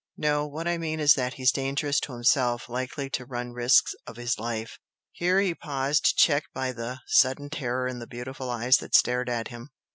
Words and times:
No, 0.17 0.47
what 0.47 0.67
I 0.67 0.79
mean 0.79 0.99
is 0.99 1.13
that 1.13 1.35
he's 1.35 1.51
dangerous 1.51 1.99
to 1.99 2.13
himself 2.13 2.67
likely 2.67 3.07
to 3.11 3.23
run 3.23 3.53
risks 3.53 3.93
of 4.07 4.17
his 4.17 4.39
life" 4.39 4.79
Here 5.11 5.39
he 5.39 5.53
paused, 5.53 6.17
checked 6.17 6.49
by 6.55 6.71
the 6.71 7.01
sudden 7.05 7.51
terror 7.51 7.87
in 7.87 7.99
the 7.99 8.07
beautiful 8.07 8.49
eyes 8.49 8.77
that 8.77 8.95
stared 8.95 9.29
at 9.29 9.49
him. 9.49 9.69